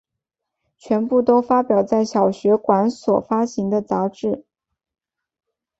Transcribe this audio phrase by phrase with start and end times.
[0.79, 4.43] 全部都发表在小学馆所发行的杂志。